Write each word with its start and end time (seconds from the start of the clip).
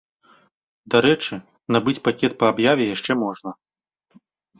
Дарэчы, 0.93 1.33
набыць 1.75 2.01
пакет 2.07 2.31
па 2.39 2.45
аб'яве 2.53 2.85
яшчэ 2.95 3.11
можна. 3.25 3.49